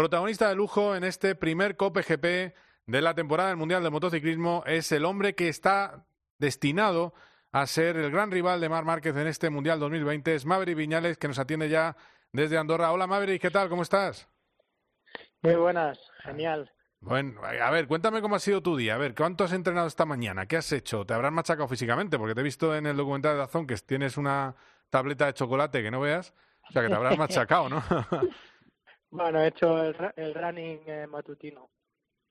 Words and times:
protagonista 0.00 0.48
de 0.48 0.54
lujo 0.54 0.96
en 0.96 1.04
este 1.04 1.34
primer 1.34 1.76
Cope 1.76 2.00
GP 2.00 2.54
de 2.86 3.02
la 3.02 3.14
temporada 3.14 3.50
del 3.50 3.58
Mundial 3.58 3.82
de 3.82 3.90
Motociclismo, 3.90 4.64
es 4.64 4.92
el 4.92 5.04
hombre 5.04 5.34
que 5.34 5.48
está 5.50 6.06
destinado 6.38 7.12
a 7.52 7.66
ser 7.66 7.98
el 7.98 8.10
gran 8.10 8.30
rival 8.30 8.62
de 8.62 8.70
Mar 8.70 8.86
Márquez 8.86 9.14
en 9.14 9.26
este 9.26 9.50
Mundial 9.50 9.78
2020. 9.78 10.34
Es 10.34 10.46
Maverick 10.46 10.78
Viñales, 10.78 11.18
que 11.18 11.28
nos 11.28 11.38
atiende 11.38 11.68
ya 11.68 11.98
desde 12.32 12.56
Andorra. 12.56 12.92
Hola 12.92 13.06
Maverick, 13.06 13.42
¿qué 13.42 13.50
tal? 13.50 13.68
¿Cómo 13.68 13.82
estás? 13.82 14.26
Muy 15.42 15.56
buenas, 15.56 16.00
genial. 16.24 16.72
Bueno, 17.00 17.42
a 17.44 17.70
ver, 17.70 17.86
cuéntame 17.86 18.22
cómo 18.22 18.36
ha 18.36 18.40
sido 18.40 18.62
tu 18.62 18.78
día. 18.78 18.94
A 18.94 18.98
ver, 18.98 19.14
¿cuánto 19.14 19.44
has 19.44 19.52
entrenado 19.52 19.86
esta 19.86 20.06
mañana? 20.06 20.46
¿Qué 20.46 20.56
has 20.56 20.72
hecho? 20.72 21.04
¿Te 21.04 21.12
habrán 21.12 21.34
machacado 21.34 21.68
físicamente? 21.68 22.18
Porque 22.18 22.34
te 22.34 22.40
he 22.40 22.44
visto 22.44 22.74
en 22.74 22.86
el 22.86 22.96
documental 22.96 23.32
de 23.32 23.40
Dazón 23.40 23.66
que 23.66 23.76
tienes 23.76 24.16
una 24.16 24.56
tableta 24.88 25.26
de 25.26 25.34
chocolate 25.34 25.82
que 25.82 25.90
no 25.90 26.00
veas. 26.00 26.32
O 26.70 26.72
sea, 26.72 26.80
que 26.80 26.88
te 26.88 26.94
habrás 26.94 27.18
machacado, 27.18 27.68
¿no? 27.68 27.84
bueno, 29.10 29.40
he 29.40 29.48
hecho 29.48 29.82
el, 29.82 29.96
el 30.16 30.34
running 30.34 30.80
eh, 30.86 31.06
matutino. 31.06 31.70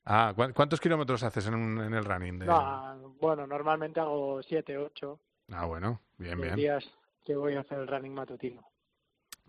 Ah, 0.05 0.33
¿cuántos 0.35 0.79
kilómetros 0.79 1.21
haces 1.23 1.47
en, 1.47 1.77
en 1.79 1.93
el 1.93 2.05
running? 2.05 2.39
No, 2.39 3.15
bueno, 3.19 3.45
normalmente 3.45 3.99
hago 3.99 4.41
siete, 4.41 4.77
ocho. 4.77 5.19
Ah, 5.51 5.65
bueno, 5.65 6.01
bien, 6.17 6.39
bien. 6.39 6.55
días 6.55 6.83
que 7.23 7.35
voy 7.35 7.55
a 7.55 7.61
hacer 7.61 7.79
el 7.79 7.87
running 7.87 8.13
matutino. 8.13 8.67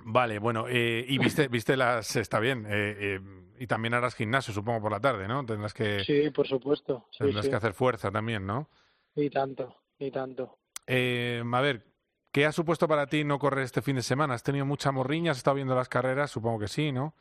Vale, 0.03 0.39
bueno, 0.39 0.67
eh, 0.69 1.05
y 1.07 1.19
viste, 1.19 1.49
viste 1.49 1.77
las, 1.77 2.17
está 2.17 2.41
bien, 2.41 2.67
eh, 2.67 2.97
eh, 2.99 3.21
y 3.59 3.67
también 3.67 3.95
harás 3.95 4.15
gimnasio, 4.15 4.53
supongo, 4.53 4.81
por 4.83 4.93
la 4.93 5.01
tarde, 5.01 5.29
¿no? 5.29 5.45
Tendrás 5.45 5.75
que... 5.75 6.03
Sí, 6.05 6.31
por 6.31 6.47
supuesto. 6.47 7.07
tendrás 7.19 7.49
que 7.49 7.57
hacer 7.57 7.75
fuerza 7.75 8.11
también, 8.11 8.47
¿no? 8.47 8.69
Y 9.15 9.29
tanto, 9.29 9.83
y 9.99 10.11
tanto. 10.11 10.59
Eh, 10.87 11.43
a 11.51 11.61
ver, 11.61 11.85
¿qué 12.33 12.47
ha 12.47 12.53
supuesto 12.53 12.89
para 12.89 13.07
ti 13.07 13.25
no 13.25 13.39
correr 13.39 13.65
este 13.65 13.83
fin 13.83 13.97
de 13.97 14.03
semana? 14.03 14.35
¿Has 14.35 14.43
tenido 14.43 14.67
mucha 14.67 14.93
morriña? 14.93 15.33
¿Has 15.33 15.39
estado 15.39 15.57
viendo 15.57 15.75
las 15.75 15.89
carreras? 15.89 16.31
Supongo 16.31 16.61
que 16.61 16.69
sí, 16.69 16.93
¿no? 16.93 17.15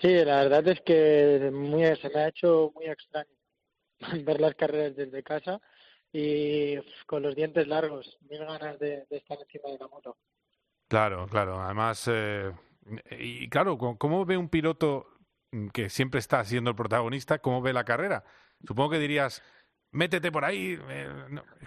Sí, 0.00 0.08
la 0.24 0.42
verdad 0.44 0.66
es 0.68 0.80
que 0.80 1.50
muy, 1.52 1.84
se 1.96 2.08
me 2.08 2.20
ha 2.20 2.28
hecho 2.28 2.72
muy 2.74 2.86
extraño 2.86 3.28
ver 4.24 4.40
las 4.40 4.54
carreras 4.54 4.96
desde 4.96 5.22
casa 5.22 5.60
y 6.12 6.76
con 7.06 7.22
los 7.22 7.34
dientes 7.34 7.66
largos, 7.66 8.18
mil 8.28 8.40
ganas 8.44 8.78
de 8.78 9.06
estar 9.10 9.38
encima 9.40 9.70
de 9.70 9.78
la 9.78 9.88
moto. 9.88 10.16
Claro, 10.92 11.26
claro. 11.26 11.58
Además, 11.58 12.06
eh, 12.12 12.52
y 13.18 13.48
claro, 13.48 13.78
¿cómo 13.78 14.26
ve 14.26 14.36
un 14.36 14.50
piloto 14.50 15.06
que 15.72 15.88
siempre 15.88 16.20
está 16.20 16.44
siendo 16.44 16.68
el 16.68 16.76
protagonista, 16.76 17.38
cómo 17.38 17.62
ve 17.62 17.72
la 17.72 17.84
carrera? 17.84 18.24
Supongo 18.66 18.90
que 18.90 18.98
dirías, 18.98 19.42
métete 19.92 20.32
por 20.32 20.44
ahí, 20.44 20.78
eh, 20.88 21.08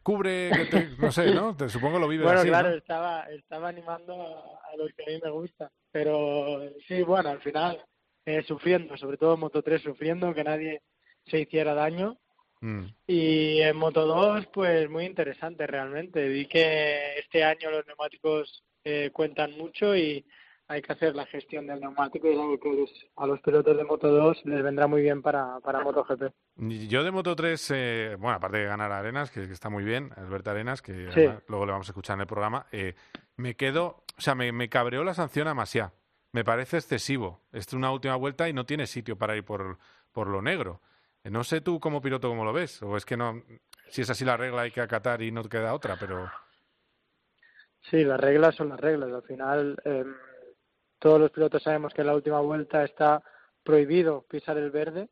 cubre, 0.04 0.52
no 1.00 1.12
sé, 1.12 1.34
¿no? 1.34 1.56
Te, 1.56 1.70
supongo 1.70 2.00
lo 2.00 2.08
vive 2.08 2.24
bueno, 2.24 2.40
así. 2.40 2.50
Bueno, 2.50 2.64
claro, 2.64 2.78
estaba, 2.78 3.22
estaba 3.32 3.70
animando 3.70 4.14
a, 4.14 4.76
los 4.78 4.92
que 4.94 5.04
a 5.04 5.14
mí 5.14 5.20
me 5.24 5.32
gusta, 5.32 5.72
pero 5.92 6.62
sí, 6.88 7.02
bueno, 7.04 7.30
al 7.30 7.42
final 7.42 7.84
eh, 8.26 8.44
sufriendo, 8.44 8.98
sobre 8.98 9.18
todo 9.18 9.36
en 9.36 9.40
Moto 9.40 9.62
3 9.62 9.82
sufriendo, 9.82 10.34
que 10.34 10.44
nadie 10.44 10.82
se 11.26 11.40
hiciera 11.40 11.74
daño. 11.74 12.18
Mm. 12.62 12.86
Y 13.08 13.62
en 13.62 13.78
Moto 13.78 14.06
2, 14.06 14.48
pues 14.48 14.90
muy 14.90 15.06
interesante 15.06 15.68
realmente. 15.68 16.28
Vi 16.28 16.48
que 16.48 17.20
este 17.20 17.44
año 17.44 17.70
los 17.70 17.86
neumáticos 17.86 18.64
eh, 18.84 19.12
cuentan 19.14 19.58
mucho 19.58 19.96
y 19.96 20.26
hay 20.68 20.82
que 20.82 20.94
hacer 20.94 21.16
la 21.16 21.26
gestión 21.26 21.68
del 21.68 21.80
neumático 21.80 22.28
y 22.28 22.34
es 22.34 22.40
algo 22.40 22.60
que 22.60 22.86
a 23.18 23.28
los 23.28 23.40
pilotos 23.42 23.78
de 23.78 23.84
Moto 23.84 24.10
2 24.10 24.46
les 24.46 24.64
vendrá 24.64 24.88
muy 24.88 25.02
bien 25.02 25.22
para, 25.22 25.60
para 25.60 25.84
MotoGP. 25.84 26.32
Yo 26.88 27.04
de 27.04 27.12
Moto 27.12 27.36
3, 27.36 27.72
eh, 27.76 28.16
bueno, 28.20 28.38
aparte 28.38 28.58
de 28.58 28.66
ganar 28.66 28.92
a 28.92 29.00
Arenas, 29.00 29.32
que, 29.32 29.44
está 29.44 29.70
muy 29.70 29.84
bien, 29.84 30.12
Alberto 30.16 30.52
Arenas, 30.52 30.82
que 30.82 31.10
luego 31.48 31.66
le 31.66 31.72
vamos 31.72 31.88
a 31.88 31.92
escuchar 31.92 32.16
en 32.16 32.22
el 32.22 32.28
programa, 32.28 32.66
eh, 32.72 32.96
me 33.36 33.56
quedo, 33.56 34.04
o 34.18 34.22
sea, 34.22 34.34
me, 34.34 34.52
me 34.52 34.70
cabreó 34.70 35.04
la 35.04 35.14
sanción 35.14 35.48
a 35.48 35.54
Masia. 35.54 35.94
Me 36.32 36.44
parece 36.44 36.78
excesivo. 36.78 37.40
Es 37.54 37.72
una 37.72 37.92
última 37.92 38.16
vuelta 38.18 38.50
y 38.50 38.54
no 38.54 38.66
tiene 38.66 38.88
sitio 38.88 39.18
para 39.18 39.38
ir 39.38 39.46
por, 39.46 39.78
por 40.12 40.28
lo 40.28 40.42
negro. 40.42 40.82
No 41.24 41.44
sé 41.44 41.62
tú 41.62 41.80
como 41.80 42.02
piloto 42.02 42.28
cómo 42.28 42.44
lo 42.44 42.54
ves, 42.54 42.84
o 42.84 42.98
es 42.98 43.06
que 43.06 43.18
no, 43.18 43.42
si 43.90 44.02
es 44.02 44.10
así 44.10 44.26
la 44.26 44.38
regla 44.38 44.64
hay 44.64 44.72
que 44.72 44.82
acatar 44.82 45.22
y 45.22 45.32
no 45.32 45.44
queda 45.44 45.74
otra, 45.74 45.96
pero... 46.00 46.30
Sí, 47.90 48.04
las 48.04 48.20
reglas 48.20 48.56
son 48.56 48.70
las 48.70 48.80
reglas. 48.80 49.12
Al 49.12 49.24
final, 49.24 49.78
eh, 49.86 50.04
todos 51.00 51.20
los 51.20 51.32
pilotos 51.32 51.64
sabemos 51.64 51.94
que 51.94 52.02
en 52.02 52.08
la 52.08 52.16
última 52.16 52.40
vuelta 52.40 52.84
está 52.84 53.24
prohibido 53.64 54.24
pisar 54.30 54.58
el 54.58 54.72
verde, 54.72 55.10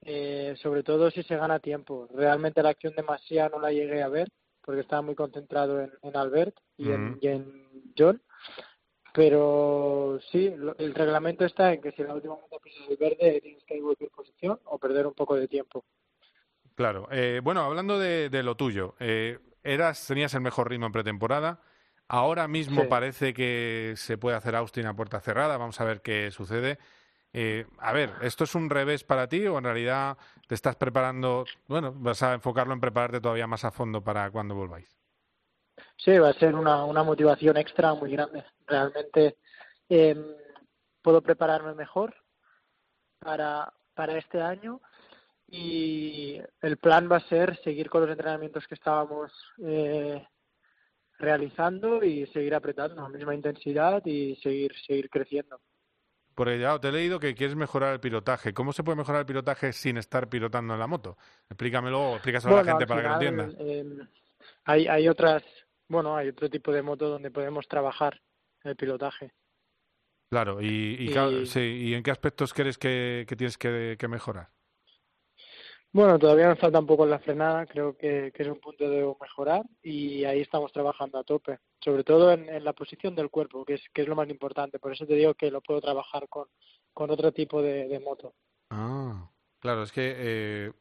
eh, 0.00 0.54
sobre 0.60 0.82
todo 0.82 1.10
si 1.10 1.22
se 1.22 1.36
gana 1.36 1.58
tiempo. 1.58 2.08
Realmente 2.14 2.62
la 2.62 2.70
acción 2.70 2.94
de 2.94 3.02
Masia 3.02 3.48
no 3.48 3.60
la 3.60 3.72
llegué 3.72 4.02
a 4.02 4.08
ver 4.08 4.28
porque 4.64 4.80
estaba 4.80 5.02
muy 5.02 5.14
concentrado 5.14 5.80
en, 5.80 5.92
en 6.02 6.16
Albert 6.16 6.56
y, 6.76 6.90
en, 6.90 7.18
y, 7.20 7.28
en, 7.28 7.92
John. 7.98 8.22
Pero 9.12 10.18
sí, 10.30 10.46
el 10.46 10.94
reglamento 10.94 11.44
está 11.44 11.72
en 11.72 11.82
que 11.82 11.92
si 11.92 12.02
en 12.02 12.08
la 12.08 12.14
última 12.14 12.34
vuelta 12.34 12.56
pisas 12.62 12.88
el 12.88 12.96
verde 12.96 13.40
tienes 13.42 13.64
que 13.64 13.80
cualquier 13.80 14.10
posición 14.10 14.58
o 14.64 14.78
perder 14.78 15.06
un 15.06 15.14
poco 15.14 15.34
de 15.36 15.48
tiempo. 15.48 15.84
Claro. 16.74 17.08
Eh, 17.10 17.40
bueno, 17.42 17.62
hablando 17.62 17.98
de, 17.98 18.30
de 18.30 18.42
lo 18.42 18.56
tuyo, 18.56 18.94
eh, 19.00 19.38
eras, 19.62 20.06
tenías 20.06 20.32
el 20.34 20.40
mejor 20.40 20.70
ritmo 20.70 20.86
en 20.86 20.92
pretemporada. 20.92 21.60
Ahora 22.08 22.46
mismo 22.48 22.88
parece 22.88 23.32
que 23.32 23.94
se 23.96 24.18
puede 24.18 24.36
hacer 24.36 24.54
Austin 24.54 24.86
a 24.86 24.94
puerta 24.94 25.20
cerrada. 25.20 25.56
Vamos 25.56 25.80
a 25.80 25.84
ver 25.84 26.02
qué 26.02 26.30
sucede. 26.30 26.78
Eh, 27.32 27.66
a 27.78 27.92
ver, 27.92 28.10
¿esto 28.20 28.44
es 28.44 28.54
un 28.54 28.68
revés 28.68 29.04
para 29.04 29.26
ti 29.26 29.46
o 29.46 29.56
en 29.56 29.64
realidad 29.64 30.18
te 30.46 30.54
estás 30.54 30.76
preparando, 30.76 31.46
bueno, 31.66 31.92
vas 31.96 32.22
a 32.22 32.34
enfocarlo 32.34 32.74
en 32.74 32.80
prepararte 32.80 33.20
todavía 33.20 33.46
más 33.46 33.64
a 33.64 33.70
fondo 33.70 34.02
para 34.04 34.30
cuando 34.30 34.54
volváis? 34.54 34.94
Sí, 35.96 36.18
va 36.18 36.28
a 36.30 36.34
ser 36.34 36.54
una, 36.54 36.84
una 36.84 37.02
motivación 37.02 37.56
extra 37.56 37.94
muy 37.94 38.10
grande. 38.10 38.44
Realmente 38.66 39.38
eh, 39.88 40.16
puedo 41.00 41.22
prepararme 41.22 41.74
mejor 41.74 42.14
para, 43.18 43.72
para 43.94 44.18
este 44.18 44.42
año 44.42 44.80
y 45.48 46.40
el 46.60 46.76
plan 46.78 47.08
va 47.10 47.16
a 47.16 47.28
ser 47.28 47.60
seguir 47.62 47.88
con 47.88 48.02
los 48.02 48.10
entrenamientos 48.10 48.66
que 48.66 48.74
estábamos 48.74 49.32
eh, 49.64 50.26
realizando 51.22 52.02
y 52.02 52.26
seguir 52.26 52.54
apretando 52.54 53.00
a 53.00 53.08
la 53.08 53.16
misma 53.16 53.34
intensidad 53.34 54.04
y 54.04 54.34
seguir 54.36 54.74
seguir 54.86 55.08
creciendo. 55.08 55.60
Por 56.34 56.48
ello, 56.48 56.80
te 56.80 56.88
he 56.88 56.92
leído 56.92 57.20
que 57.20 57.34
quieres 57.34 57.54
mejorar 57.54 57.92
el 57.92 58.00
pilotaje. 58.00 58.52
¿Cómo 58.52 58.72
se 58.72 58.82
puede 58.82 58.96
mejorar 58.96 59.20
el 59.20 59.26
pilotaje 59.26 59.72
sin 59.72 59.98
estar 59.98 60.28
pilotando 60.28 60.74
en 60.74 60.80
la 60.80 60.86
moto? 60.86 61.16
Explícamelo, 61.48 62.14
explícaselo 62.14 62.56
a 62.56 62.62
la 62.64 62.72
gente 62.72 62.86
para 62.86 63.02
que 63.02 63.08
lo 63.08 63.14
entienda. 63.14 63.50
Eh, 63.58 63.84
hay, 64.64 64.86
hay 64.88 65.08
otras, 65.08 65.44
bueno, 65.88 66.16
hay 66.16 66.28
otro 66.28 66.48
tipo 66.48 66.72
de 66.72 66.82
moto 66.82 67.08
donde 67.08 67.30
podemos 67.30 67.68
trabajar 67.68 68.20
el 68.64 68.74
pilotaje. 68.76 69.32
Claro, 70.30 70.62
y, 70.62 70.96
y, 70.98 71.46
Sí, 71.46 71.60
¿y 71.60 71.94
en 71.94 72.02
qué 72.02 72.10
aspectos 72.10 72.54
crees 72.54 72.78
que, 72.78 73.26
que 73.28 73.36
tienes 73.36 73.58
que, 73.58 73.96
que 73.98 74.08
mejorar? 74.08 74.48
Bueno, 75.94 76.18
todavía 76.18 76.48
nos 76.48 76.58
falta 76.58 76.78
un 76.78 76.86
poco 76.86 77.04
la 77.04 77.18
frenada, 77.18 77.66
creo 77.66 77.94
que, 77.98 78.32
es 78.34 78.46
un 78.46 78.60
punto 78.60 78.88
de 78.88 79.14
mejorar 79.20 79.62
y 79.82 80.24
ahí 80.24 80.40
estamos 80.40 80.72
trabajando 80.72 81.18
a 81.18 81.24
tope, 81.24 81.58
sobre 81.80 82.02
todo 82.02 82.32
en, 82.32 82.64
la 82.64 82.72
posición 82.72 83.14
del 83.14 83.28
cuerpo, 83.28 83.62
que 83.66 83.74
es, 83.74 83.82
que 83.92 84.00
es 84.00 84.08
lo 84.08 84.16
más 84.16 84.30
importante, 84.30 84.78
por 84.78 84.92
eso 84.92 85.06
te 85.06 85.14
digo 85.14 85.34
que 85.34 85.50
lo 85.50 85.60
puedo 85.60 85.82
trabajar 85.82 86.28
con, 86.30 86.46
con 86.94 87.10
otro 87.10 87.30
tipo 87.32 87.60
de, 87.60 88.00
moto. 88.02 88.34
Ah, 88.70 89.30
claro, 89.58 89.82
es 89.82 89.92
que 89.92 90.14
eh, 90.16 90.72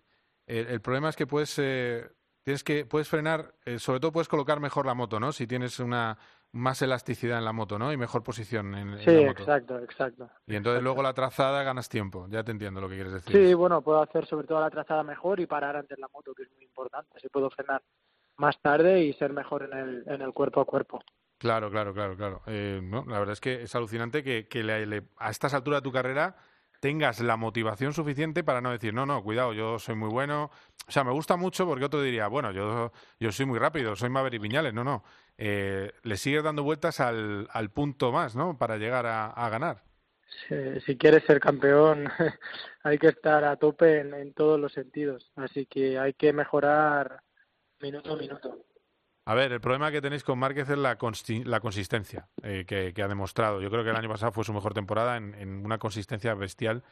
el, 0.48 0.80
problema 0.80 1.10
es 1.10 1.18
que 1.18 1.28
puedes, 1.28 1.60
eh, 1.60 2.10
tienes 2.44 2.64
que, 2.64 2.86
puedes 2.86 3.10
frenar, 3.10 3.54
eh, 3.66 3.80
sobre 3.80 4.00
todo 4.00 4.14
puedes 4.14 4.30
colocar 4.30 4.62
mejor 4.62 4.86
la 4.86 4.94
moto, 4.94 5.20
¿no? 5.20 5.34
Si 5.34 5.46
tienes 5.46 5.78
una, 5.80 6.18
más 6.54 6.82
elasticidad 6.82 7.38
en 7.38 7.46
la 7.46 7.54
moto, 7.54 7.80
¿no? 7.80 7.94
Y 7.94 7.98
mejor 7.98 8.24
posición 8.24 8.76
en, 8.76 9.00
sí, 9.00 9.12
la 9.12 9.28
moto. 9.28 9.42
exacto, 9.44 9.80
exacto. 9.80 10.30
Y 10.48 10.56
entonces 10.56 10.84
luego 10.84 11.02
la 11.02 11.14
trazada 11.14 11.64
ganas 11.64 11.88
tiempo, 11.90 12.28
ya 12.30 12.44
te 12.44 12.52
entiendo 12.52 12.82
lo 12.82 12.90
que 12.90 12.96
quieres 12.96 13.14
decir. 13.14 13.36
Sí, 13.36 13.54
bueno, 13.54 13.82
puedo 13.82 14.02
hacer 14.02 14.26
sobre 14.26 14.48
todo 14.48 14.60
la 14.60 14.70
trazada 14.70 15.04
mejor 15.04 15.40
y 15.40 15.46
parar 15.46 15.78
antes 15.78 15.98
la 15.98 16.10
moto, 16.14 16.34
que 16.34 16.44
es 16.44 16.52
muy 16.52 16.66
importante. 16.66 17.10
Así 17.16 17.30
puedo 17.30 17.50
frenar 17.50 17.82
más 18.38 18.60
tarde 18.62 19.04
y 19.04 19.14
ser 19.14 19.34
mejor 19.34 19.70
en 19.72 19.78
el, 19.78 20.04
en 20.08 20.22
el 20.22 20.34
cuerpo 20.34 20.62
a 20.62 20.66
cuerpo. 20.66 21.02
Claro, 21.38 21.72
claro, 21.72 21.94
claro, 21.94 22.16
claro. 22.16 22.42
Eh, 22.48 22.82
no, 22.84 23.04
la 23.08 23.18
verdad 23.20 23.34
es 23.34 23.42
que 23.42 23.64
es 23.64 23.76
alucinante 23.76 24.24
que, 24.24 24.48
que 24.48 24.64
le, 24.64 25.04
a 25.18 25.32
estas 25.32 25.54
alturas 25.54 25.82
de 25.82 25.84
tu 25.84 25.92
carrera 25.92 26.36
tengas 26.82 27.22
la 27.22 27.38
motivación 27.38 27.94
suficiente 27.94 28.44
para 28.44 28.60
no 28.60 28.72
decir, 28.72 28.94
no, 28.94 29.06
no, 29.06 29.24
cuidado, 29.24 29.54
yo 29.54 29.80
soy 29.80 29.96
muy 29.96 30.10
bueno. 30.10 30.52
O 30.88 30.92
sea, 30.92 31.04
me 31.06 31.12
gusta 31.12 31.38
mucho 31.38 31.66
porque 31.66 31.86
otro 31.86 32.02
diría, 32.02 32.28
bueno, 32.28 32.52
yo, 32.52 32.92
yo 33.20 33.32
soy 33.32 33.46
muy 33.46 33.60
rápido, 33.60 33.96
soy 33.96 34.10
Maverick 34.10 34.42
Viñales. 34.42 34.74
No, 34.74 34.84
no. 34.84 35.04
Eh, 35.38 35.94
le 36.04 36.18
sigues 36.18 36.44
dando 36.44 36.64
vueltas 36.64 37.00
al, 37.00 37.48
al 37.52 37.70
punto 37.70 38.12
más, 38.12 38.36
¿no? 38.36 38.58
Para 38.58 38.78
llegar 38.78 39.06
a, 39.06 39.28
a 39.28 39.50
ganar. 39.50 39.84
si 40.86 40.98
quieres 40.98 41.24
ser 41.26 41.40
campeón, 41.40 42.10
hay 42.84 42.98
que 42.98 43.08
estar 43.08 43.46
a 43.46 43.56
tope 43.58 44.00
en, 44.00 44.14
en 44.16 44.34
todos 44.34 44.60
los 44.60 44.74
sentidos. 44.74 45.32
Así 45.36 45.68
que 45.68 46.00
hay 46.00 46.14
que 46.14 46.34
mejorar 46.34 47.22
minuto 47.80 48.14
a 48.14 48.18
minuto. 48.18 48.66
A 49.26 49.36
ver, 49.36 49.52
el 49.52 49.62
problema 49.62 49.92
que 49.92 50.02
tenéis 50.02 50.24
con 50.24 50.40
Márquez 50.40 50.70
es 50.70 50.78
la, 50.78 50.98
la 51.46 51.60
consistencia 51.60 52.28
eh, 52.42 52.66
que, 52.66 53.02
ha 53.02 53.08
demostrado. 53.08 53.62
Yo 53.62 53.70
creo 53.70 53.84
que 53.84 53.92
el 53.92 53.96
año 53.96 54.10
pasado 54.10 54.32
fue 54.32 54.44
su 54.44 54.54
mejor 54.54 54.74
temporada 54.74 55.18
en, 55.18 55.36
en 55.36 55.64
una 55.64 55.78
consistencia 55.78 56.34
bestial. 56.34 56.84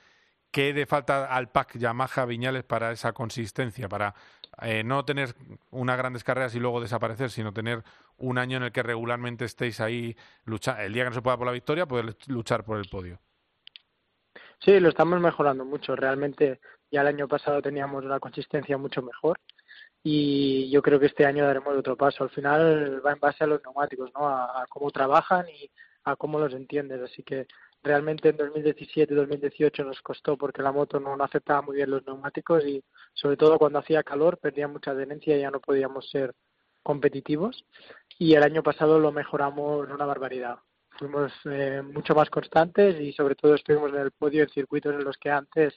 ¿Qué 0.52 0.74
le 0.74 0.86
falta 0.86 1.26
al 1.26 1.50
pack 1.50 1.78
Yamaha 1.78 2.26
Viñales 2.26 2.64
para 2.64 2.92
esa 2.92 3.14
consistencia? 3.14 3.88
Para 3.88 4.16
eh, 4.62 4.84
no 4.84 5.06
tener 5.06 5.36
unas 5.72 5.98
grandes 5.98 6.24
carreras 6.24 6.56
y 6.56 6.60
luego 6.60 6.82
desaparecer, 6.82 7.30
sino 7.30 7.54
tener 7.54 7.84
un 8.18 8.38
año 8.38 8.58
en 8.58 8.64
el 8.64 8.72
que 8.72 8.84
regularmente 8.84 9.46
estéis 9.46 9.80
ahí 9.80 10.16
luchando. 10.46 10.82
El 10.82 10.94
día 10.94 11.04
que 11.04 11.10
no 11.10 11.16
se 11.16 11.22
pueda 11.22 11.38
por 11.38 11.48
la 11.48 11.54
victoria, 11.54 11.86
poder 11.86 12.16
luchar 12.28 12.64
por 12.64 12.78
el 12.78 12.90
podio. 12.90 13.20
Sí, 14.60 14.80
lo 14.80 14.90
estamos 14.90 15.20
mejorando 15.22 15.66
mucho. 15.66 15.96
Realmente 15.96 16.60
ya 16.92 17.02
el 17.02 17.08
año 17.08 17.28
pasado 17.28 17.62
teníamos 17.62 18.04
una 18.04 18.20
consistencia 18.20 18.78
mucho 18.78 19.02
mejor 19.02 19.40
y 20.04 20.70
yo 20.70 20.82
creo 20.82 21.00
que 21.00 21.08
este 21.08 21.26
año 21.26 21.46
daremos 21.46 21.76
otro 21.76 21.98
paso. 21.98 22.24
Al 22.24 22.30
final 22.30 23.06
va 23.06 23.12
en 23.14 23.20
base 23.20 23.44
a 23.44 23.48
los 23.48 23.62
neumáticos, 23.64 24.12
¿no? 24.14 24.28
A, 24.28 24.66
cómo 24.70 24.92
trabajan 24.92 25.48
y 25.50 25.70
a 26.06 26.16
cómo 26.16 26.40
los 26.40 26.54
entiendes. 26.54 27.02
Así 27.02 27.24
que 27.24 27.48
realmente 27.84 28.30
en 28.30 28.38
2017 28.38 29.14
y 29.14 29.18
2018 29.18 29.84
nos 29.84 30.02
costó 30.02 30.38
porque 30.38 30.62
la 30.62 30.72
moto 30.72 31.00
no, 31.00 31.22
aceptaba 31.24 31.62
muy 31.62 31.78
bien 31.78 31.90
los 31.90 32.06
neumáticos 32.06 32.66
y 32.66 32.84
sobre 33.14 33.38
todo 33.38 33.58
cuando 33.58 33.80
hacía 33.80 34.04
calor 34.04 34.38
perdía 34.38 34.68
mucha 34.68 34.92
adherencia 34.92 35.38
y 35.38 35.42
ya 35.42 35.52
no 35.52 35.60
podíamos 35.60 36.10
ser 36.10 36.34
competitivos. 36.84 37.66
Y 38.18 38.36
el 38.36 38.44
año 38.44 38.64
pasado 38.64 39.00
lo 39.00 39.12
mejoramos 39.12 39.90
una 39.90 40.06
barbaridad. 40.06 40.60
Fuimos 40.98 41.32
eh, 41.46 41.82
mucho 41.82 42.16
más 42.16 42.30
constantes 42.30 43.00
y 43.00 43.14
sobre 43.14 43.36
todo 43.36 43.56
estuvimos 43.56 43.92
en 43.92 44.00
el 44.00 44.12
podio 44.12 44.44
en 44.44 44.50
circuitos 44.50 44.94
en 44.94 45.04
los 45.04 45.18
que 45.18 45.30
antes 45.30 45.74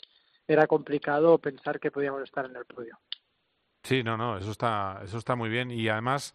era 0.46 0.66
complicado 0.66 1.38
pensar 1.38 1.78
que 1.78 1.90
podíamos 1.92 2.22
estar 2.22 2.46
en 2.46 2.56
el 2.56 2.66
podio. 2.66 2.98
Sí, 3.82 4.02
no, 4.02 4.16
no, 4.16 4.38
eso 4.38 4.50
está, 4.50 5.00
eso 5.02 5.18
está 5.18 5.34
muy 5.34 5.48
bien 5.48 5.70
y 5.70 5.88
además 5.88 6.34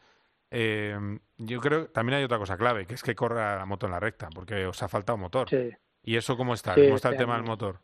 eh, 0.52 0.98
yo 1.38 1.60
creo 1.60 1.86
que 1.86 1.92
también 1.94 2.18
hay 2.18 2.24
otra 2.24 2.38
cosa 2.38 2.58
clave, 2.58 2.86
que 2.86 2.94
es 2.94 3.04
que 3.04 3.16
corre 3.16 3.36
la 3.36 3.66
moto 3.66 3.86
en 3.86 3.94
la 3.94 4.00
recta, 4.00 4.30
porque 4.34 4.66
os 4.66 4.82
ha 4.84 4.88
faltado 4.88 5.18
motor. 5.18 5.50
Sí. 5.50 5.72
¿Y 6.04 6.16
eso 6.16 6.38
cómo 6.38 6.54
está? 6.54 6.76
¿Cómo 6.76 6.96
está 6.96 7.10
el 7.10 7.18
tema 7.18 7.36
del 7.36 7.44
motor? 7.44 7.80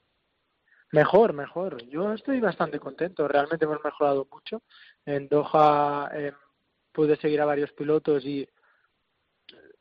Mejor, 0.92 1.34
mejor. 1.34 1.84
Yo 1.90 2.14
estoy 2.14 2.40
bastante 2.40 2.80
contento. 2.80 3.28
Realmente 3.28 3.66
hemos 3.66 3.84
mejorado 3.84 4.28
mucho. 4.32 4.62
En 5.06 5.28
Doha 5.28 6.10
eh, 6.14 6.34
pude 6.92 7.18
seguir 7.18 7.42
a 7.42 7.46
varios 7.46 7.72
pilotos 7.74 8.24
y 8.26 8.48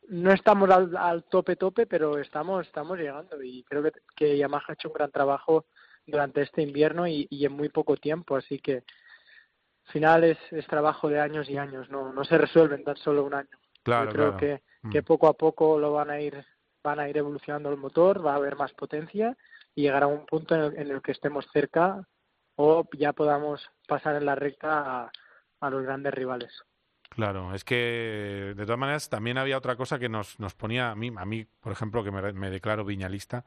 no 0.09 0.33
estamos 0.33 0.69
al, 0.71 1.25
tope 1.25 1.57
tope, 1.57 1.87
pero 1.87 2.19
estamos 2.19 2.67
estamos 2.67 2.99
llegando 2.99 3.41
y 3.43 3.63
creo 3.63 3.83
que, 3.83 3.93
que 4.17 4.37
Yamaha 4.37 4.65
ha 4.69 4.73
hecho 4.73 4.89
un 4.89 4.95
gran 4.95 5.11
trabajo 5.11 5.67
durante 6.05 6.43
este 6.43 6.63
invierno 6.63 7.07
y, 7.07 7.29
y 7.31 7.45
en 7.45 7.53
muy 7.53 7.69
poco 7.69 7.97
tiempo, 7.97 8.35
así 8.37 8.59
que 8.59 8.77
al 8.77 8.83
final 9.93 10.25
es, 10.25 10.39
trabajo 10.67 11.09
de 11.09 11.21
años 11.21 11.49
y 11.49 11.57
años, 11.57 11.89
no, 11.91 12.13
no 12.13 12.25
se 12.25 12.39
resuelve 12.39 12.75
en 12.77 12.85
tan 12.85 12.97
solo 12.97 13.25
un 13.25 13.35
año. 13.35 13.57
Claro, 13.83 14.07
Yo 14.07 14.13
creo 14.13 14.37
que, 14.37 14.63
que 14.91 15.03
mm. 15.03 15.05
poco 15.05 15.29
a 15.29 15.35
poco 15.35 15.79
lo 15.79 15.93
van 15.93 16.11
a 16.11 16.21
ir 16.21 16.45
van 16.83 17.01
a 17.01 17.09
ir 17.09 17.17
evolucionando 17.17 17.71
el 17.71 17.77
motor, 17.77 18.25
va 18.25 18.33
a 18.33 18.37
haber 18.37 18.57
más 18.57 18.73
potencia 18.73 19.37
y 19.75 19.83
llegará 19.83 20.07
un 20.07 20.27
punto 20.27 20.55
en 20.55 20.91
el, 20.91 21.01
que 21.03 21.13
estemos 21.13 21.47
cerca 21.53 22.07
o 22.57 22.87
ya 22.99 23.13
podamos 23.13 23.71
pasar 23.87 24.17
en 24.17 24.27
la 24.27 24.35
recta 24.35 25.11
a, 25.61 25.71
los 25.71 25.83
grandes 25.85 26.13
rivales. 26.13 26.63
Claro, 27.09 27.55
es 27.55 27.63
que 27.63 28.55
de 28.57 28.65
todas 28.65 28.79
maneras 28.79 29.09
también 29.09 29.39
había 29.39 29.59
otra 29.59 29.77
cosa 29.77 29.99
que 29.99 30.09
nos, 30.09 30.41
nos 30.41 30.55
ponía 30.55 30.91
a 30.91 30.97
mí, 30.97 31.13
a 31.17 31.25
mí, 31.25 31.47
por 31.61 31.73
ejemplo, 31.73 32.03
que 32.03 32.11
me, 32.11 32.33
me 32.33 32.51
declaro 32.51 32.85
viñalista, 32.85 33.45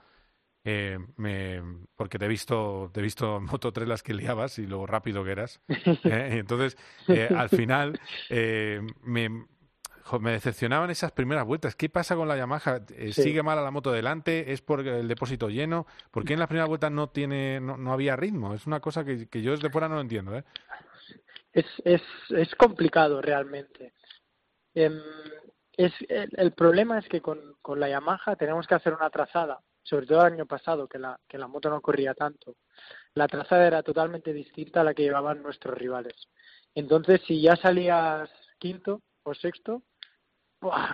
eh, 0.67 0.97
me, 1.17 1.61
porque 1.95 2.17
te 2.17 2.25
he 2.25 2.27
visto 2.27 2.89
te 2.91 2.99
he 2.99 3.03
visto 3.03 3.37
en 3.37 3.43
Moto 3.43 3.71
3 3.71 3.87
las 3.87 4.01
que 4.01 4.15
liabas 4.15 4.57
y 4.57 4.65
lo 4.65 4.87
rápido 4.87 5.23
que 5.23 5.31
eras. 5.31 5.61
¿eh? 5.67 6.29
entonces, 6.31 6.75
eh, 7.07 7.29
al 7.33 7.49
final, 7.49 7.99
eh, 8.31 8.81
me, 9.03 9.29
me 10.19 10.31
decepcionaban 10.31 10.89
esas 10.89 11.11
primeras 11.11 11.45
vueltas. 11.45 11.75
¿Qué 11.75 11.87
pasa 11.87 12.15
con 12.15 12.27
la 12.27 12.35
Yamaha? 12.35 12.81
¿Sigue 13.11 13.43
mal 13.43 13.59
a 13.59 13.61
la 13.61 13.69
moto 13.69 13.91
delante? 13.91 14.51
¿Es 14.51 14.63
por 14.63 14.85
el 14.85 15.07
depósito 15.07 15.49
lleno? 15.49 15.85
¿Por 16.09 16.25
qué 16.25 16.33
en 16.33 16.39
las 16.39 16.47
primeras 16.47 16.67
vueltas 16.67 16.91
no, 16.91 17.09
tiene, 17.09 17.59
no, 17.59 17.77
no 17.77 17.93
había 17.93 18.15
ritmo? 18.15 18.55
Es 18.55 18.65
una 18.65 18.79
cosa 18.79 19.05
que, 19.05 19.29
que 19.29 19.43
yo 19.43 19.51
desde 19.51 19.69
fuera 19.69 19.87
no 19.87 19.95
lo 19.95 20.01
entiendo. 20.01 20.35
Es, 21.53 21.65
es, 21.83 22.01
es 22.29 22.55
complicado 22.55 23.21
realmente. 23.21 23.93
Em, 24.73 24.99
es, 25.77 25.93
el, 26.09 26.29
el, 26.37 26.51
problema 26.53 26.97
es 26.97 27.07
que 27.07 27.21
con, 27.21 27.39
con 27.61 27.79
la 27.79 27.87
Yamaha 27.87 28.35
tenemos 28.35 28.65
que 28.65 28.75
hacer 28.75 28.93
una 28.93 29.11
trazada 29.11 29.61
sobre 29.85 30.07
todo 30.07 30.25
el 30.25 30.33
año 30.33 30.45
pasado, 30.47 30.87
que 30.87 30.97
la, 30.97 31.17
que 31.27 31.37
la 31.37 31.47
moto 31.47 31.69
no 31.69 31.79
corría 31.79 32.13
tanto, 32.15 32.55
la 33.13 33.27
trazada 33.27 33.67
era 33.67 33.83
totalmente 33.83 34.33
distinta 34.33 34.81
a 34.81 34.83
la 34.83 34.93
que 34.93 35.03
llevaban 35.03 35.43
nuestros 35.43 35.77
rivales. 35.77 36.27
Entonces, 36.73 37.21
si 37.25 37.41
ya 37.41 37.55
salías 37.55 38.29
quinto 38.57 39.01
o 39.23 39.33
sexto, 39.33 39.83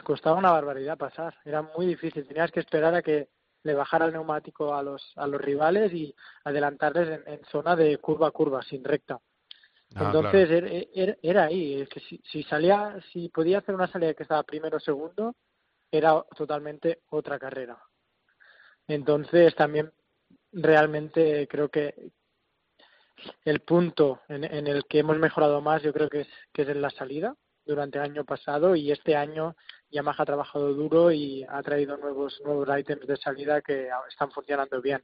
costaba 0.03 0.37
una 0.37 0.51
barbaridad 0.51 0.97
pasar. 0.97 1.35
Era 1.45 1.61
muy 1.61 1.85
difícil. 1.85 2.27
Tenías 2.27 2.51
que 2.51 2.59
esperar 2.59 2.93
a 2.93 3.01
que 3.01 3.29
le 3.63 3.73
bajara 3.73 4.05
el 4.05 4.13
neumático 4.13 4.73
a 4.75 4.83
los, 4.83 5.13
a 5.15 5.25
los 5.25 5.39
rivales 5.39 5.93
y 5.93 6.13
adelantarles 6.43 7.21
en, 7.25 7.41
zona 7.45 7.75
de 7.75 7.97
curva 7.97 8.27
a 8.27 8.31
curva, 8.31 8.61
sin 8.61 8.83
recta. 8.83 9.19
Ah, 9.95 10.05
Entonces 10.05 10.49
era, 10.49 10.67
er, 10.67 10.89
er, 10.93 11.19
era, 11.21 11.43
ahí, 11.45 11.85
que 11.87 11.99
si, 12.01 12.21
si 12.29 12.43
salía, 12.43 12.97
si 13.11 13.29
podía 13.29 13.59
hacer 13.59 13.75
una 13.75 13.87
salida 13.87 14.13
que 14.13 14.23
estaba 14.23 14.43
primero 14.43 14.77
o 14.77 14.79
segundo, 14.79 15.35
era 15.91 16.21
totalmente 16.35 17.01
otra 17.09 17.39
carrera. 17.39 17.77
Entonces 18.87 19.55
también 19.55 19.91
realmente 20.51 21.47
creo 21.47 21.69
que 21.69 22.11
el 23.45 23.59
punto 23.61 24.21
en, 24.27 24.43
el 24.67 24.85
que 24.85 24.99
hemos 24.99 25.17
mejorado 25.17 25.61
más 25.61 25.81
yo 25.83 25.93
creo 25.93 26.09
que 26.09 26.21
es, 26.21 26.27
que 26.51 26.63
es 26.63 26.69
en 26.69 26.81
la 26.81 26.89
salida 26.89 27.35
durante 27.65 27.99
el 27.99 28.05
año 28.05 28.25
pasado 28.25 28.75
y 28.75 28.91
este 28.91 29.15
año 29.15 29.55
Yamaha 29.91 30.23
ha 30.23 30.25
trabajado 30.25 30.73
duro 30.73 31.11
y 31.11 31.45
ha 31.47 31.61
traído 31.61 31.97
nuevos 31.97 32.41
nuevos 32.43 32.67
ítems 32.77 33.05
de 33.05 33.17
salida 33.17 33.61
que 33.61 33.89
están 34.09 34.31
funcionando 34.31 34.81
bien. 34.81 35.03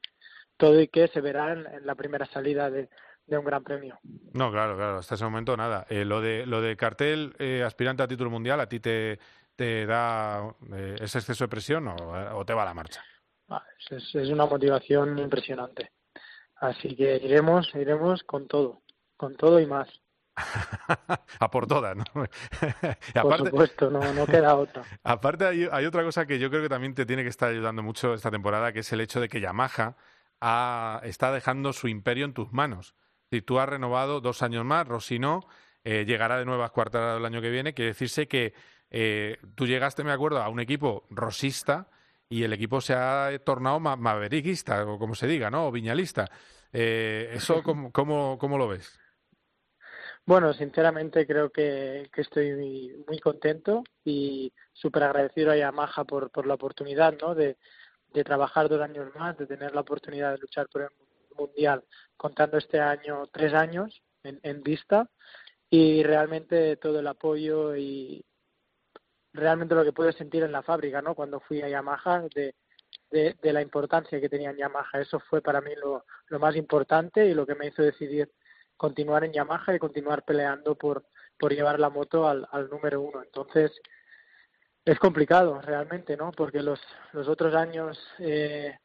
Todo 0.56 0.80
y 0.82 0.88
que 0.88 1.08
se 1.10 1.22
verá 1.22 1.54
en, 1.54 1.86
la 1.86 1.94
primera 1.94 2.26
salida 2.26 2.72
de, 2.72 2.90
un 3.28 3.46
gran 3.46 3.64
premio. 3.64 4.00
No, 4.34 4.52
claro, 4.52 4.76
claro, 4.76 4.98
hasta 4.98 5.16
ese 5.16 5.26
momento 5.26 5.56
nada. 5.56 5.86
Eh, 5.90 6.04
lo 6.04 6.20
de 6.20 6.48
lo 6.48 6.62
de 6.62 6.76
cartel 6.76 7.36
eh, 7.38 7.64
aspirante 7.64 8.02
a 8.02 8.08
título 8.08 8.32
mundial, 8.32 8.60
¿a 8.60 8.70
ti 8.70 8.80
te, 8.80 9.20
te 9.56 9.86
da 9.86 10.56
eh, 10.74 10.96
ese 11.00 11.20
exceso 11.20 11.44
de 11.44 11.50
presión 11.50 11.88
o 11.88 12.46
te 12.46 12.54
va 12.54 12.66
la 12.66 12.74
marcha? 12.74 13.04
Es, 13.90 14.16
es 14.16 14.30
una 14.30 14.46
motivación 14.46 15.18
impresionante. 15.20 15.92
Así 16.56 16.96
que 16.96 17.18
iremos, 17.18 17.70
iremos 17.76 18.24
con 18.24 18.48
todo, 18.48 18.82
con 19.16 19.36
todo 19.36 19.60
y 19.60 19.66
más. 19.66 19.88
a 21.40 21.52
por 21.52 21.68
todas, 21.68 21.96
¿no? 21.96 22.04
por 23.22 23.38
supuesto, 23.38 23.90
no, 23.90 24.14
no 24.14 24.26
queda 24.26 24.56
otra. 24.56 24.84
aparte 25.04 25.46
hay, 25.46 25.68
hay, 25.72 25.86
otra 25.86 26.04
cosa 26.04 26.26
que 26.26 26.40
yo 26.40 26.50
creo 26.50 26.62
que 26.62 26.70
también 26.70 26.94
te 26.94 27.06
tiene 27.06 27.24
que 27.24 27.30
estar 27.30 27.50
ayudando 27.50 27.82
mucho 27.82 28.14
esta 28.14 28.32
temporada, 28.32 28.72
que 28.72 28.80
es 28.80 28.94
el 28.94 29.02
hecho 29.02 29.20
de 29.20 29.30
que 29.30 29.42
Yamaha 29.42 29.96
ha, 30.42 31.02
está 31.04 31.32
dejando 31.32 31.74
su 31.74 31.88
imperio 31.88 32.26
en 32.26 32.34
tus 32.34 32.52
manos. 32.52 32.96
Si 33.32 33.42
tú 33.42 33.60
has 33.60 33.68
renovado 33.68 34.22
dos 34.22 34.42
años 34.42 34.64
más, 34.64 34.88
Rossi 34.88 35.20
no, 35.20 35.42
eh, 35.84 36.06
llegará 36.06 36.38
de 36.38 36.46
nuevo 36.46 36.64
a 36.64 36.70
cuarta 36.70 37.18
el 37.18 37.26
año 37.26 37.42
que 37.42 37.50
viene, 37.50 37.74
quiere 37.74 37.90
decirse 37.90 38.28
que 38.28 38.54
eh, 38.90 39.38
tú 39.56 39.66
llegaste, 39.66 40.04
me 40.04 40.12
acuerdo, 40.12 40.42
a 40.42 40.50
un 40.50 40.60
equipo 40.60 41.06
rosista 41.10 41.90
y 42.30 42.44
el 42.44 42.54
equipo 42.54 42.82
se 42.82 42.94
ha 42.94 43.38
tornado 43.44 43.80
ma 43.80 43.96
maverickista, 43.96 44.86
o 44.86 45.00
como 45.00 45.16
se 45.16 45.28
diga, 45.28 45.50
¿no? 45.50 45.68
O 45.68 45.72
viñalista. 45.72 46.30
Eh, 46.74 47.32
¿Eso 47.34 47.62
cómo, 47.64 47.92
cómo, 47.92 48.38
cómo, 48.38 48.58
lo 48.58 48.68
ves? 48.68 49.00
Bueno, 50.26 50.54
sinceramente 50.54 51.26
creo 51.26 51.50
que, 51.50 52.10
que 52.14 52.22
estoy 52.22 52.94
muy, 53.08 53.20
contento 53.20 53.84
y 54.04 54.52
súper 54.74 55.04
agradecido 55.04 55.52
a 55.52 55.58
Yamaha 55.58 56.04
por, 56.04 56.30
por 56.32 56.46
la 56.46 56.56
oportunidad 56.56 57.16
¿no? 57.22 57.34
de, 57.34 57.58
de 58.14 58.24
trabajar 58.26 58.68
dos 58.68 58.82
años 58.82 59.08
más, 59.16 59.38
de 59.38 59.48
tener 59.48 59.74
la 59.74 59.82
oportunidad 59.82 60.34
de 60.34 60.40
luchar 60.40 60.68
por 60.68 60.82
el 60.82 60.90
Mundial, 61.38 61.84
contando 62.18 62.58
este 62.58 62.80
año 62.80 63.28
tres 63.28 63.54
años 63.54 64.02
en, 64.24 64.40
en 64.42 64.64
vista 64.64 65.08
y 65.70 66.02
realmente 66.02 66.78
todo 66.78 67.00
el 67.00 67.06
apoyo 67.06 67.76
y, 67.76 68.26
realmente 69.38 69.76
lo 69.76 69.84
que 69.84 69.94
pude 69.94 70.12
sentir 70.14 70.44
en 70.44 70.52
la 70.52 70.64
fábrica, 70.64 71.02
¿no? 71.02 71.16
Cuando 71.16 71.40
fui 71.40 71.62
a 71.62 71.70
Yamaha, 71.70 72.24
de, 72.34 72.54
de, 73.10 73.54
la 73.54 73.62
importancia 73.62 74.20
que 74.20 74.30
tenía 74.30 74.52
en 74.52 74.58
Yamaha. 74.58 75.02
Eso 75.02 75.20
fue 75.20 75.42
para 75.42 75.62
mí 75.62 75.72
lo, 75.76 76.06
más 76.40 76.56
importante 76.56 77.26
y 77.26 77.34
lo 77.34 77.46
que 77.46 77.56
me 77.56 77.68
hizo 77.68 77.82
decidir 77.82 78.32
continuar 78.76 79.24
en 79.24 79.34
Yamaha 79.34 79.76
y 79.76 79.80
continuar 79.80 80.24
peleando 80.24 80.76
por, 80.76 81.06
llevar 81.50 81.80
la 81.80 81.90
moto 81.90 82.28
al, 82.28 82.48
número 82.70 83.02
uno. 83.02 83.24
Entonces, 83.24 83.72
es 84.86 85.00
complicado 85.00 85.62
realmente, 85.62 86.16
¿no? 86.18 86.32
Porque 86.32 86.62
los, 86.62 86.80
los 87.14 87.28
otros 87.28 87.56
años 87.56 88.00
eh, 88.20 88.78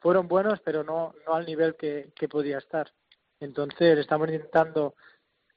fueron 0.00 0.28
buenos, 0.28 0.60
pero 0.60 0.84
no, 0.84 1.14
no 1.26 1.34
al 1.34 1.46
nivel 1.46 1.76
que 1.76 2.28
podía 2.28 2.58
estar. 2.58 2.92
Entonces, 3.40 3.98
estamos 3.98 4.28
intentando 4.28 4.94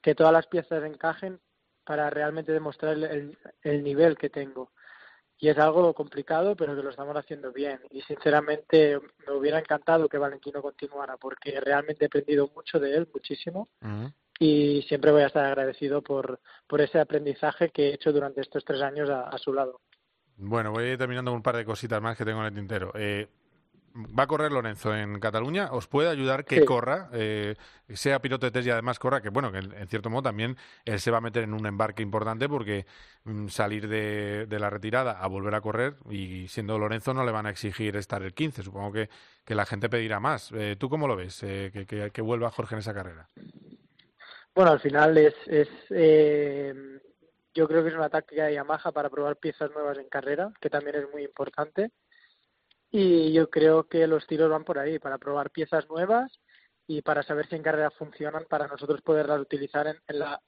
que 0.02 0.16
todas 0.16 0.34
las 0.34 0.48
piezas 0.48 0.84
encajen 0.84 1.40
para 1.88 2.10
realmente 2.10 2.52
demostrar 2.52 2.98
el, 2.98 3.38
el, 3.64 3.84
nivel 3.84 4.18
que 4.18 4.30
tengo. 4.30 4.72
Y 5.40 5.48
es 5.48 5.58
algo 5.58 5.94
complicado, 5.94 6.56
pero 6.56 6.76
que 6.76 6.84
lo 6.84 6.90
estamos 6.90 7.16
haciendo 7.16 7.54
bien. 7.54 7.80
Y 7.92 8.02
sinceramente 8.02 9.00
me 9.26 9.34
hubiera 9.34 9.60
encantado 9.60 10.10
que 10.10 10.18
Valentino 10.18 10.62
continuara, 10.62 11.16
porque 11.16 11.62
realmente 11.62 12.04
he 12.04 12.08
aprendido 12.08 12.52
mucho 12.54 12.80
de 12.80 12.96
él, 12.96 13.08
muchísimo. 13.14 13.70
Y 14.40 14.82
siempre 14.88 15.12
voy 15.12 15.22
a 15.22 15.28
estar 15.28 15.46
agradecido 15.46 16.02
por, 16.02 16.42
por 16.68 16.82
ese 16.82 17.00
aprendizaje 17.00 17.70
que 17.70 17.90
he 17.90 17.94
hecho 17.94 18.12
durante 18.12 18.42
estos 18.42 18.66
tres 18.66 18.82
años 18.82 19.10
a, 19.10 19.38
su 19.38 19.54
lado. 19.54 19.80
Bueno, 20.36 20.72
voy 20.72 20.84
a 20.84 20.92
ir 20.92 20.98
terminando 20.98 21.32
con 21.32 21.38
un 21.38 21.44
par 21.44 21.56
de 21.56 21.66
cositas 21.66 22.02
más 22.02 22.18
que 22.18 22.26
tengo 22.26 22.42
en 22.42 22.48
el 22.48 22.54
tintero. 22.54 22.92
Eh, 22.96 23.28
va 23.98 24.24
a 24.24 24.28
correr 24.28 24.52
Lorenzo 24.52 24.96
en 24.96 25.20
Cataluña, 25.20 25.70
¿os 25.72 25.88
puede 25.88 26.10
ayudar 26.10 26.46
que 26.46 26.64
corra, 26.66 27.10
eh, 27.14 27.56
sea 27.90 28.20
piloto 28.20 28.46
de 28.46 28.52
test 28.52 28.68
y 28.68 28.72
además 28.72 29.00
corra? 29.00 29.22
Que 29.22 29.30
bueno, 29.30 29.52
que 29.52 29.60
en 29.60 29.88
cierto 29.88 30.10
modo 30.10 30.24
también 30.24 30.56
él 30.86 31.00
se 31.00 31.12
va 31.12 31.18
a 31.18 31.22
meter 31.22 31.44
en 31.44 31.54
un 31.54 31.66
embarque 31.66 32.04
importante 32.04 32.48
porque 32.48 32.86
mm, 33.24 33.48
salir 33.48 33.88
de, 33.88 34.48
la 34.50 34.70
retirada 34.70 35.14
a 35.14 35.28
volver 35.28 35.56
a 35.56 35.62
correr 35.62 35.96
y 36.10 36.48
siendo 36.48 36.78
Lorenzo 36.78 37.14
no 37.14 37.26
le 37.26 37.32
van 37.32 37.46
a 37.48 37.50
exigir 37.50 37.96
estar 37.96 38.22
el 38.22 38.34
15. 38.34 38.64
Supongo 38.64 38.92
que, 38.92 39.10
que 39.44 39.56
la 39.56 39.66
gente 39.66 39.90
pedirá 39.90 40.20
más. 40.20 40.52
Eh, 40.52 40.76
¿Tú 40.78 40.90
cómo 40.90 41.08
lo 41.08 41.16
ves, 41.16 41.42
eh, 41.44 41.72
que, 41.74 42.12
que, 42.12 42.22
vuelva 42.22 42.52
Jorge 42.52 42.76
en 42.76 42.80
esa 42.80 42.94
carrera? 42.94 43.30
Bueno, 44.54 44.72
al 44.72 44.80
final 44.80 45.18
es, 45.18 45.36
es 45.48 45.70
yo 47.54 47.68
creo 47.68 47.82
que 47.82 47.90
es 47.90 47.96
una 47.96 48.10
táctica 48.10 48.46
de 48.46 48.54
Yamaha 48.54 48.92
para 48.92 49.10
probar 49.10 49.38
piezas 49.38 49.72
nuevas 49.72 49.98
en 49.98 50.10
carrera, 50.10 50.52
que 50.62 50.70
también 50.70 50.98
es 50.98 51.12
muy 51.12 51.24
importante. 51.24 51.92
Y 52.90 53.34
yo 53.34 53.50
creo 53.50 53.84
que 53.84 54.08
los 54.08 54.26
tiros 54.28 54.50
van 54.50 54.64
por 54.64 54.80
ahí, 54.80 55.00
para 55.00 55.18
probar 55.18 55.52
piezas 55.52 55.90
nuevas 55.90 56.40
y 56.88 57.02
para 57.02 57.22
saber 57.24 57.48
si 57.48 57.56
en 57.56 57.64
carrera 57.64 57.92
funcionan 57.92 58.46
para 58.50 58.68
nosotros 58.68 59.02
poderlas 59.02 59.42
utilizar 59.42 59.88
en, 59.88 60.20
la 60.20 60.42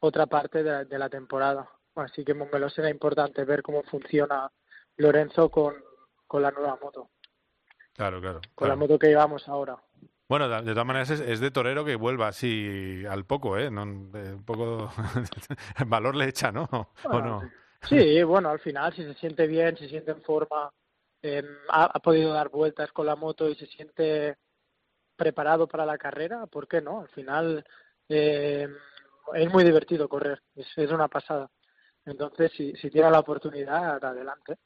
otra 0.00 0.26
parte 0.26 0.62
de 0.62 0.98
la, 0.98 1.08
temporada. 1.08 1.68
Así 1.96 2.24
que 2.24 2.34
Montmeló 2.34 2.70
será 2.70 2.90
importante 2.90 3.44
ver 3.44 3.62
cómo 3.62 3.82
funciona 3.82 4.50
Lorenzo 4.96 5.50
con, 5.50 5.74
con 6.26 6.42
la 6.42 6.52
nueva 6.52 6.78
moto. 6.80 7.10
Claro, 7.92 8.20
claro. 8.20 8.40
Con 8.54 8.68
la 8.68 8.76
moto 8.76 8.96
que 8.98 9.08
llevamos 9.08 9.48
ahora. 9.48 9.76
Bueno, 10.28 10.48
de, 10.48 10.72
todas 10.72 10.86
maneras 10.86 11.10
es, 11.10 11.40
de 11.40 11.50
torero 11.50 11.86
que 11.86 11.96
vuelva 11.96 12.28
así 12.28 13.02
al 13.08 13.24
poco, 13.24 13.56
¿eh? 13.56 13.70
No, 13.70 13.82
un 13.82 14.44
poco 14.44 14.90
valor 15.86 16.14
le 16.14 16.26
echa, 16.26 16.52
¿no? 16.52 16.68
¿O 17.04 17.20
no? 17.20 17.50
Sí, 17.88 18.22
bueno, 18.22 18.50
al 18.50 18.60
final 18.60 18.92
si 18.94 19.04
se 19.04 19.14
siente 19.14 19.46
bien, 19.46 19.76
si 19.76 19.84
se 19.84 19.90
siente 19.90 20.10
en 20.10 20.20
forma, 20.22 20.70
eh, 21.28 21.44
ha, 21.68 21.98
podido 22.00 22.32
dar 22.32 22.48
vueltas 22.48 22.90
con 22.92 23.06
la 23.06 23.16
moto 23.16 23.48
y 23.48 23.54
se 23.54 23.66
siente 23.66 24.36
preparado 25.16 25.66
para 25.66 25.86
la 25.86 25.98
carrera, 25.98 26.46
¿por 26.46 26.68
qué 26.68 26.80
no? 26.80 27.00
Al 27.00 27.08
final 27.08 27.64
eh, 28.08 28.68
es 29.34 29.52
muy 29.52 29.64
divertido 29.64 30.08
correr, 30.08 30.42
es, 30.54 30.66
es 30.76 30.90
una 30.90 31.08
pasada. 31.08 31.50
Entonces, 32.04 32.52
si, 32.56 32.72
si 32.76 32.90
tiene 32.90 33.10
la 33.10 33.20
oportunidad, 33.20 34.02
adelante. 34.02 34.56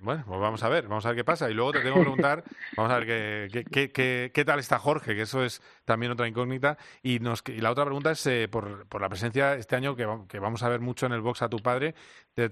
Bueno, 0.00 0.24
pues 0.26 0.40
vamos 0.40 0.62
a 0.64 0.68
ver, 0.68 0.88
vamos 0.88 1.06
a 1.06 1.10
ver 1.10 1.16
qué 1.16 1.24
pasa. 1.24 1.48
Y 1.48 1.54
luego 1.54 1.72
te 1.72 1.80
tengo 1.80 1.96
que 1.96 2.00
preguntar, 2.02 2.42
vamos 2.76 2.92
a 2.92 2.98
ver 2.98 3.06
qué, 3.06 3.64
qué, 3.70 3.92
qué, 3.92 4.30
qué, 4.34 4.44
tal 4.44 4.58
está 4.58 4.78
Jorge, 4.78 5.14
que 5.14 5.22
eso 5.22 5.44
es 5.44 5.62
también 5.84 6.10
otra 6.10 6.26
incógnita. 6.26 6.76
Y, 7.02 7.20
nos, 7.20 7.42
y 7.46 7.60
la 7.60 7.70
otra 7.70 7.84
pregunta 7.84 8.10
es 8.10 8.26
eh, 8.26 8.48
por, 8.50 8.86
por, 8.88 9.00
la 9.00 9.08
presencia 9.08 9.54
este 9.54 9.76
año 9.76 9.94
que, 9.94 10.06
que, 10.28 10.40
vamos 10.40 10.62
a 10.64 10.68
ver 10.68 10.80
mucho 10.80 11.06
en 11.06 11.12
el 11.12 11.20
box 11.20 11.42
a 11.42 11.48
tu 11.48 11.58
padre. 11.58 11.94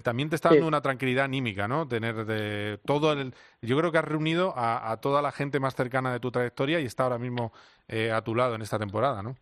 también 0.01 0.29
te 0.29 0.35
está 0.35 0.49
dando 0.49 0.67
una 0.67 0.81
tranquilidad 0.81 1.25
anímica, 1.25 1.67
¿no? 1.67 1.87
Tener 1.87 2.25
de 2.25 2.79
todo 2.85 3.11
el. 3.11 3.33
Yo 3.61 3.77
creo 3.77 3.91
que 3.91 3.97
has 3.97 4.05
reunido 4.05 4.53
a, 4.55 4.97
toda 5.01 5.21
la 5.21 5.33
gente 5.33 5.59
más 5.59 5.75
cercana 5.75 6.13
de 6.13 6.21
tu 6.21 6.31
trayectoria 6.31 6.79
y 6.79 6.85
está 6.85 7.03
ahora 7.03 7.17
mismo 7.17 7.51
eh, 7.87 8.11
a 8.11 8.21
tu 8.21 8.33
lado 8.33 8.55
en 8.55 8.61
esta 8.61 8.79
temporada, 8.79 9.21
¿no? 9.21 9.35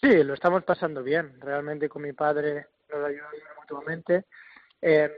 Sí, 0.00 0.24
lo 0.24 0.34
estamos 0.34 0.64
pasando 0.64 1.02
bien. 1.04 1.40
Realmente 1.40 1.88
con 1.88 2.02
mi 2.02 2.12
padre 2.12 2.66
nos 2.92 3.04
ayuda 3.04 3.28
mutuamente. 3.60 4.24
Eh, 4.80 5.10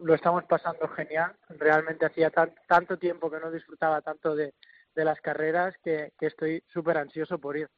lo 0.00 0.14
estamos 0.14 0.44
pasando 0.44 0.88
genial. 0.88 1.34
Realmente 1.48 2.06
hacía 2.06 2.30
tanto 2.30 2.96
tiempo 2.98 3.30
que 3.30 3.40
no 3.40 3.50
disfrutaba 3.50 4.00
tanto 4.00 4.34
de, 4.34 4.54
de 4.94 5.04
las 5.04 5.20
carreras 5.20 5.74
que, 5.82 6.12
que 6.18 6.26
estoy 6.26 6.62
súper 6.72 6.98
ansioso 6.98 7.38
por 7.38 7.56
ir. 7.56 7.68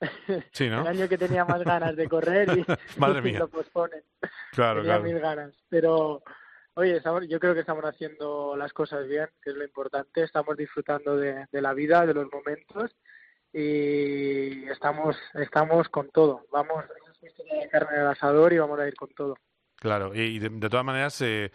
Sí, 0.52 0.68
¿no? 0.68 0.80
El 0.82 0.88
año 0.88 1.08
que 1.08 1.18
tenía 1.18 1.44
más 1.44 1.62
ganas 1.62 1.94
de 1.96 2.08
correr 2.08 2.58
y, 2.58 2.64
Madre 2.98 3.32
lo 3.38 3.48
posponen. 3.48 4.02
Claro, 4.52 4.80
tenía 4.80 4.96
claro. 4.96 5.04
mil 5.04 5.20
ganas. 5.20 5.54
Pero, 5.68 6.22
oye, 6.74 7.00
yo 7.28 7.38
creo 7.38 7.54
que 7.54 7.60
estamos 7.60 7.84
haciendo 7.84 8.56
las 8.56 8.72
cosas 8.72 9.06
bien, 9.06 9.28
que 9.40 9.50
es 9.50 9.56
lo 9.56 9.64
importante. 9.64 10.22
Estamos 10.22 10.56
disfrutando 10.56 11.16
de, 11.16 11.46
de 11.50 11.62
la 11.62 11.72
vida, 11.72 12.04
de 12.06 12.14
los 12.14 12.30
momentos 12.32 12.96
y 13.52 14.64
estamos 14.70 15.16
estamos 15.34 15.88
con 15.88 16.08
todo. 16.10 16.46
Vamos, 16.50 16.84
carne 17.70 17.98
de 17.98 18.08
asador 18.08 18.52
y 18.52 18.58
vamos 18.58 18.80
a 18.80 18.88
ir 18.88 18.94
con 18.94 19.10
todo. 19.14 19.36
Claro, 19.82 20.14
y 20.14 20.38
de, 20.38 20.70
todas 20.70 20.84
maneras, 20.84 21.20
eh, 21.22 21.50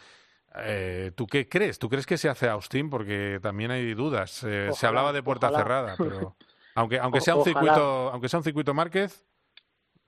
eh, 0.56 1.14
¿tú 1.16 1.26
qué 1.28 1.48
crees? 1.48 1.80
¿Tú 1.80 1.88
crees 1.88 2.06
que 2.06 2.18
se 2.18 2.28
hace 2.28 2.50
Austin? 2.50 2.90
Porque 2.90 3.40
también 3.42 3.72
hay 3.72 3.94
dudas. 3.94 4.44
Eh, 4.44 4.70
se 4.74 4.86
hablaba 4.86 5.14
de 5.14 5.24
puerta 5.24 5.50
cerrada, 5.50 5.96
pero 5.98 6.36
aunque 6.76 7.00
aunque 7.00 7.22
sea 7.22 7.38
un 7.38 7.46
circuito, 7.46 8.10
aunque 8.12 8.28
sea 8.28 8.40
un 8.40 8.44
circuito 8.44 8.74
Márquez, 8.74 9.26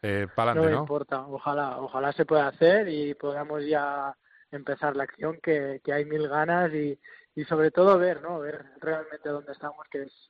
eh, 0.01 0.27
para 0.35 0.51
adelante, 0.51 0.75
¿no? 0.75 0.81
importa, 0.81 1.25
ojalá, 1.27 1.77
ojalá 1.79 2.11
se 2.11 2.25
pueda 2.25 2.49
hacer 2.49 2.89
y 2.89 3.13
podamos 3.13 3.65
ya 3.65 4.13
empezar 4.51 4.97
la 4.97 5.03
acción, 5.03 5.39
que, 5.41 5.79
que 5.81 5.93
hay 5.93 6.03
mil 6.03 6.27
ganas 6.27 6.73
y, 6.73 6.99
y 7.35 7.45
sobre 7.45 7.71
todo 7.71 7.97
ver, 7.97 8.21
¿no? 8.21 8.39
Ver 8.39 8.65
realmente 8.81 9.29
dónde 9.29 9.53
estamos, 9.53 9.87
que 9.89 10.01
es 10.01 10.29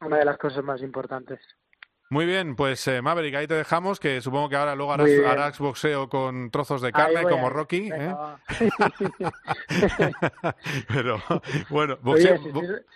una 0.00 0.16
de 0.16 0.24
las 0.24 0.38
cosas 0.38 0.64
más 0.64 0.80
importantes. 0.80 1.38
Muy 2.12 2.26
bien, 2.26 2.56
pues 2.56 2.88
eh, 2.88 3.02
Maverick, 3.02 3.36
ahí 3.36 3.46
te 3.46 3.54
dejamos, 3.54 4.00
que 4.00 4.20
supongo 4.20 4.48
que 4.48 4.56
ahora 4.56 4.74
luego 4.74 4.92
harás, 4.92 5.60
boxeo 5.60 6.08
con 6.08 6.50
trozos 6.50 6.82
de 6.82 6.90
carne 6.90 7.22
como 7.22 7.50
Rocky. 7.50 7.88
¿eh? 7.92 8.12
Pero 10.88 11.22
bueno, 11.68 11.96
boxeo... 12.02 12.36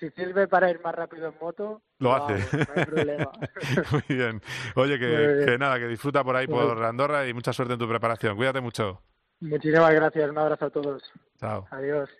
si, 0.00 0.10
sirve, 0.10 0.48
para 0.48 0.68
ir 0.68 0.80
más 0.82 0.96
rápido 0.96 1.28
en 1.28 1.34
moto, 1.40 1.80
lo 2.00 2.12
hace. 2.12 2.58
No 2.58 2.66
hay 2.74 2.84
problema. 2.86 3.30
Muy 3.92 4.16
bien. 4.16 4.42
Oye, 4.74 4.98
que, 4.98 5.58
nada, 5.60 5.78
que 5.78 5.86
disfruta 5.86 6.24
por 6.24 6.34
ahí 6.34 6.48
por 6.48 6.82
Andorra 6.82 7.24
y 7.28 7.32
mucha 7.32 7.52
suerte 7.52 7.74
en 7.74 7.78
tu 7.78 7.88
preparación. 7.88 8.36
Cuídate 8.36 8.60
mucho. 8.60 9.00
Muchísimas 9.38 9.94
gracias, 9.94 10.28
un 10.28 10.38
abrazo 10.38 10.66
a 10.66 10.70
todos. 10.70 11.04
Chao. 11.38 11.68
Adiós. 11.70 12.10